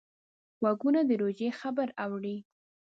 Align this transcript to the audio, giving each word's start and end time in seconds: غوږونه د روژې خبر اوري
غوږونه 0.59 0.99
د 1.05 1.11
روژې 1.21 1.49
خبر 1.59 1.87
اوري 2.03 2.35